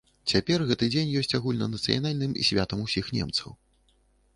Цяпер 0.31 0.63
гэты 0.71 0.87
дзень 0.93 1.11
ёсць 1.21 1.37
агульнанацыянальным 1.39 2.31
святам 2.51 2.79
усіх 2.87 3.05
немцаў. 3.19 3.59